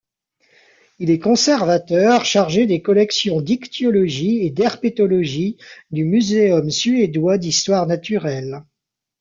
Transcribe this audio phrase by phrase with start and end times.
[0.97, 5.57] Il est conservateur chargé des collections d’ichtyologie et d’herpétologie
[5.91, 8.63] du Muséum suédois d'histoire naturelle.